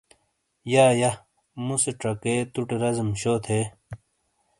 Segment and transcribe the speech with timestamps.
[0.73, 1.11] یا یا۔
[1.65, 3.59] موسے چکَے توٹے رزیم شو تھے۔